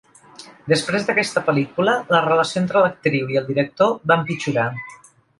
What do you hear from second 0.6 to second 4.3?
Després d'aquesta pel·lícula la relació entre l'actriu i el director va